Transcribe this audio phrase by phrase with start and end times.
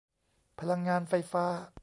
[0.59, 1.45] พลังงานไฟฟ้า